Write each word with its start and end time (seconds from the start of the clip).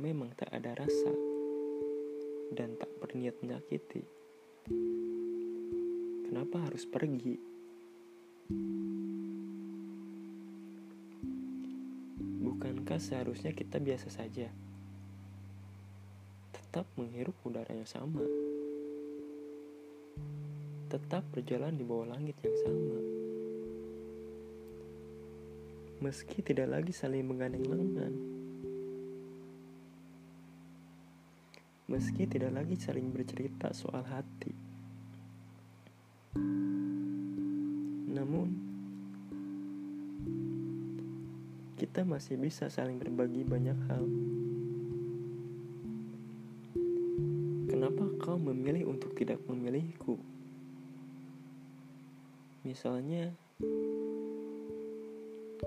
memang 0.00 0.32
tak 0.32 0.48
ada 0.54 0.72
rasa 0.72 1.12
dan 2.56 2.78
tak 2.80 2.88
berniat 3.02 3.36
menyakiti, 3.42 4.00
kenapa 6.24 6.64
harus 6.64 6.88
pergi? 6.88 7.36
Bukankah 12.46 12.96
seharusnya 12.96 13.52
kita 13.52 13.76
biasa 13.76 14.08
saja? 14.08 14.48
Tetap 16.54 16.88
menghirup 16.96 17.36
udara 17.44 17.74
yang 17.74 17.84
sama. 17.84 18.24
Tetap 20.88 21.26
berjalan 21.34 21.74
di 21.74 21.84
bawah 21.84 22.14
langit 22.14 22.38
yang 22.40 22.56
sama. 22.64 22.98
Meski 26.06 26.44
tidak 26.44 26.70
lagi 26.70 26.94
saling 26.94 27.26
menggandeng 27.26 27.66
lengan. 27.66 28.45
Meski 31.86 32.26
tidak 32.26 32.50
lagi 32.50 32.74
saling 32.74 33.14
bercerita 33.14 33.70
soal 33.70 34.02
hati. 34.10 34.50
Namun, 38.10 38.48
kita 41.78 42.02
masih 42.02 42.42
bisa 42.42 42.66
saling 42.66 42.98
berbagi 42.98 43.46
banyak 43.46 43.78
hal. 43.86 44.02
Kenapa 47.70 48.02
kau 48.18 48.34
memilih 48.34 48.90
untuk 48.90 49.14
tidak 49.14 49.38
memilihku? 49.46 50.18
Misalnya, 52.66 53.30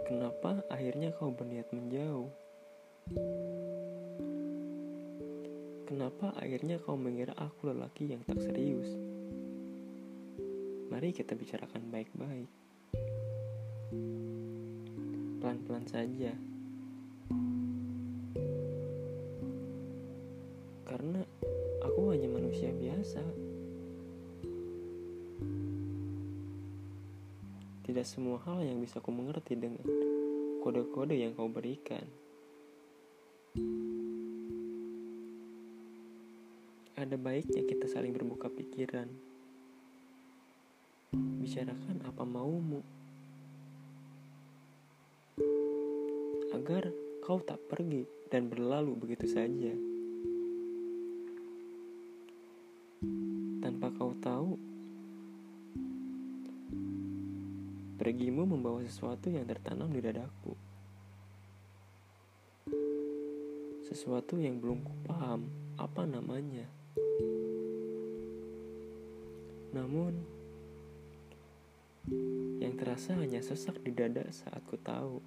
kenapa 0.04 0.68
akhirnya 0.68 1.16
kau 1.16 1.32
berniat 1.32 1.72
menjauh? 1.72 2.28
Kenapa 5.90 6.30
akhirnya 6.38 6.78
kau 6.78 6.94
mengira 6.94 7.34
aku 7.34 7.74
lelaki 7.74 8.14
yang 8.14 8.22
tak 8.22 8.38
serius? 8.38 8.94
Mari 10.94 11.10
kita 11.10 11.34
bicarakan 11.34 11.90
baik-baik. 11.90 12.46
Pelan-pelan 15.42 15.90
saja. 15.90 16.38
Karena 20.86 21.26
aku 21.82 22.14
hanya 22.14 22.30
manusia 22.38 22.70
biasa. 22.70 23.26
Tidak 27.90 28.06
semua 28.06 28.38
hal 28.46 28.62
yang 28.62 28.78
bisa 28.78 29.02
ku 29.02 29.10
mengerti 29.10 29.58
dengan 29.58 29.82
kode-kode 30.62 31.18
yang 31.18 31.34
kau 31.34 31.50
berikan. 31.50 32.06
Ada 37.00 37.16
baiknya 37.16 37.64
kita 37.64 37.88
saling 37.88 38.12
berbuka 38.12 38.52
pikiran. 38.52 39.08
Bicarakan 41.16 42.04
apa 42.04 42.24
maumu. 42.28 42.84
Agar 46.52 46.92
kau 47.24 47.40
tak 47.40 47.56
pergi 47.72 48.04
dan 48.28 48.52
berlalu 48.52 49.00
begitu 49.00 49.32
saja. 49.32 49.72
Tanpa 53.64 53.96
kau 53.96 54.12
tahu, 54.20 54.60
Pergimu 57.96 58.48
membawa 58.48 58.80
sesuatu 58.84 59.28
yang 59.28 59.44
tertanam 59.44 59.92
di 59.92 60.00
dadaku. 60.00 60.56
Sesuatu 63.88 64.40
yang 64.40 64.60
belum 64.60 64.84
kupaham 64.84 65.48
apa 65.76 66.08
namanya. 66.08 66.79
Namun, 69.76 70.14
yang 72.58 72.74
terasa 72.78 73.14
hanya 73.18 73.44
sesak 73.44 73.78
di 73.86 73.92
dada 73.94 74.26
saat 74.34 74.64
ku 74.66 74.78
tahu. 74.80 75.20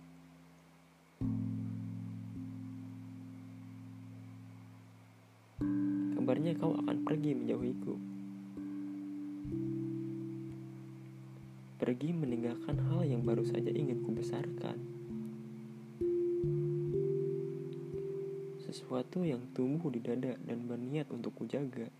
Kabarnya 6.18 6.54
kau 6.58 6.74
akan 6.78 6.96
pergi 7.02 7.34
menjauhiku. 7.34 8.12
pergi 11.82 12.14
meninggalkan 12.14 12.78
hal 12.78 13.02
yang 13.02 13.26
baru 13.26 13.42
saja 13.42 13.74
ingin 13.74 14.06
kubesarkan. 14.06 14.78
Sesuatu 18.62 19.26
yang 19.26 19.42
tumbuh 19.50 19.90
di 19.90 19.98
dada 19.98 20.38
dan 20.46 20.62
berniat 20.70 21.10
untuk 21.10 21.34
kujaga. 21.34 21.90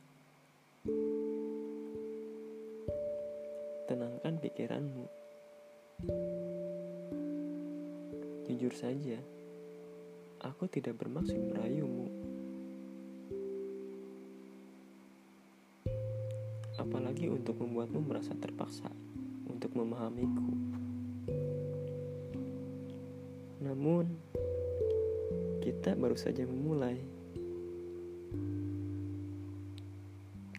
Tenangkan 3.93 4.41
pikiranmu. 4.41 5.05
Jujur 8.49 8.73
saja, 8.73 9.21
aku 10.41 10.65
tidak 10.65 10.97
bermaksud 10.97 11.37
merayumu. 11.37 12.09
Apalagi 16.81 17.29
untuk 17.29 17.61
membuatmu 17.61 18.01
merasa 18.01 18.33
terpaksa 18.33 18.89
untuk 19.45 19.77
memahamiku. 19.77 20.49
Namun, 23.61 24.09
kita 25.61 26.01
baru 26.01 26.17
saja 26.17 26.49
memulai. 26.49 26.97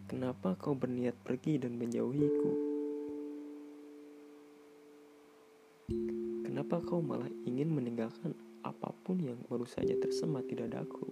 Kenapa 0.06 0.54
kau 0.54 0.78
berniat 0.78 1.18
pergi 1.26 1.58
dan 1.58 1.82
menjauhiku? 1.82 2.73
Kenapa 6.64 6.96
kau 6.96 7.04
malah 7.04 7.28
ingin 7.44 7.76
meninggalkan 7.76 8.32
apa 8.64 8.96
pun 9.04 9.20
yang 9.20 9.36
baru 9.52 9.68
saja 9.68 10.00
tersemat 10.00 10.48
di 10.48 10.56
dadaku? 10.56 11.12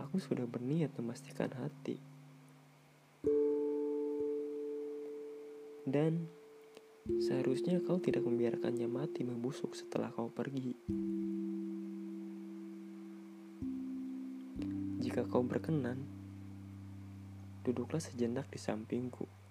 Aku 0.00 0.16
sudah 0.16 0.48
berniat 0.48 0.96
memastikan 0.96 1.52
hati. 1.52 2.00
Dan 5.84 6.24
seharusnya 7.20 7.84
kau 7.84 8.00
tidak 8.00 8.24
membiarkannya 8.24 8.88
mati 8.88 9.20
membusuk 9.20 9.76
setelah 9.76 10.08
kau 10.08 10.32
pergi. 10.32 10.72
Jika 15.04 15.28
kau 15.28 15.44
berkenan, 15.44 16.00
duduklah 17.60 18.00
sejenak 18.00 18.48
di 18.48 18.56
sampingku. 18.56 19.45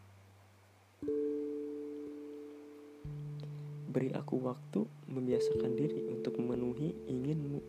Beri 3.95 4.11
aku 4.11 4.43
waktu 4.43 4.83
membiasakan 5.07 5.71
diri 5.71 6.03
untuk 6.11 6.35
memenuhi 6.35 6.91
inginmu. 7.07 7.63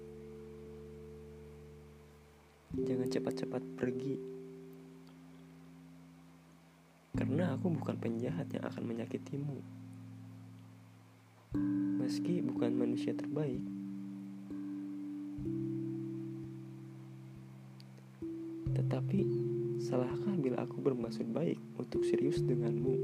Jangan 2.82 3.06
cepat-cepat 3.06 3.62
pergi 3.78 4.18
karena 7.14 7.54
aku 7.54 7.70
bukan 7.70 7.94
penjahat 7.94 8.50
yang 8.50 8.66
akan 8.66 8.82
menyakitimu. 8.90 9.58
Meski 12.02 12.42
bukan 12.42 12.74
manusia 12.74 13.14
terbaik, 13.14 13.62
tetapi 18.74 19.20
salahkah 19.78 20.34
bila 20.42 20.66
aku 20.66 20.82
bermaksud 20.82 21.30
baik 21.30 21.62
untuk 21.78 22.02
serius 22.02 22.42
denganmu? 22.42 22.98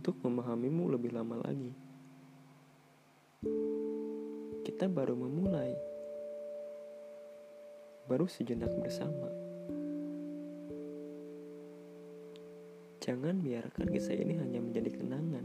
Untuk 0.00 0.16
memahamimu 0.24 0.96
lebih 0.96 1.12
lama 1.12 1.44
lagi. 1.44 1.76
Kita 4.64 4.88
baru 4.88 5.12
memulai. 5.12 5.76
Baru 8.08 8.24
sejenak 8.24 8.72
bersama. 8.80 9.28
Jangan 13.04 13.44
biarkan 13.44 13.92
kisah 13.92 14.16
ini 14.16 14.40
hanya 14.40 14.64
menjadi 14.64 14.88
kenangan 14.88 15.44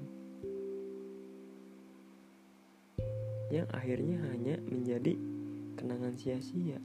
yang 3.51 3.68
akhirnya 3.75 4.24
hanya 4.31 4.56
menjadi 4.72 5.19
kenangan 5.75 6.16
sia-sia. 6.16 6.80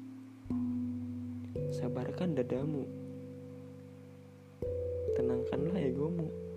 Sabarkan 1.70 2.34
dadamu, 2.34 2.82
tenangkanlah 5.14 5.78
egomu. 5.86 6.49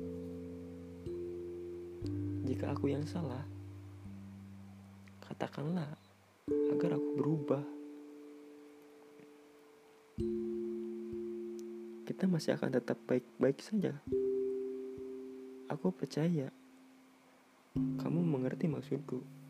Jika 2.64 2.80
aku 2.80 2.96
yang 2.96 3.04
salah, 3.04 3.44
katakanlah 5.20 6.00
agar 6.48 6.96
aku 6.96 7.10
berubah. 7.20 7.60
kita 12.08 12.24
masih 12.24 12.56
akan 12.56 12.72
tetap 12.72 12.96
baik-baik 13.04 13.60
saja. 13.60 14.00
Aku 15.68 15.92
percaya 15.92 16.56
kamu 17.76 18.24
mengerti 18.24 18.72
maksudku. 18.72 19.43